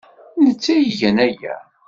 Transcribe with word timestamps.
D 0.39 0.41
netta 0.45 0.69
ay 0.73 0.81
igan 0.91 1.17
aya. 1.27 1.55